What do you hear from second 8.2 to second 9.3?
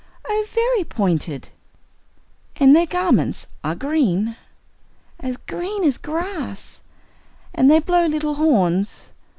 horns?"